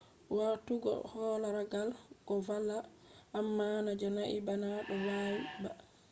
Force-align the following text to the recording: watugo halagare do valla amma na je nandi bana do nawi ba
watugo 0.37 0.91
halagare 1.11 1.93
do 2.25 2.35
valla 2.47 2.77
amma 3.37 3.67
na 3.85 3.91
je 3.99 4.07
nandi 4.13 4.37
bana 4.47 4.69
do 4.87 4.95
nawi 5.05 5.39
ba 5.63 5.71